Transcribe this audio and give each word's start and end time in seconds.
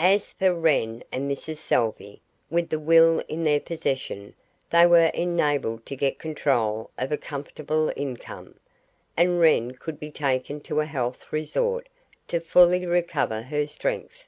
As 0.00 0.32
for 0.32 0.52
Wren 0.52 1.04
and 1.12 1.30
Mrs. 1.30 1.58
Salvey, 1.58 2.20
with 2.50 2.70
the 2.70 2.78
will 2.80 3.20
in 3.28 3.44
their 3.44 3.60
possession, 3.60 4.34
they 4.72 4.84
were 4.84 5.12
enabled 5.14 5.86
to 5.86 5.94
get 5.94 6.18
control 6.18 6.90
of 6.98 7.12
a 7.12 7.16
comfortable 7.16 7.92
income, 7.94 8.58
and 9.16 9.38
Wren 9.38 9.70
could 9.76 10.00
be 10.00 10.10
taken 10.10 10.60
to 10.62 10.80
a 10.80 10.86
health 10.86 11.26
resort 11.32 11.88
to 12.26 12.40
fully 12.40 12.84
recover 12.84 13.42
her 13.42 13.64
strength. 13.64 14.24